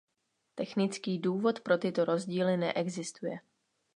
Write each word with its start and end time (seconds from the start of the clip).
Technický 0.55 1.19
důvod 1.19 1.59
pro 1.59 1.77
tyto 1.77 2.05
rozdíly 2.05 2.57
neexistuje. 2.57 3.39